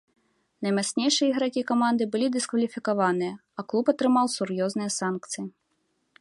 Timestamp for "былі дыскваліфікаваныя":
2.15-3.33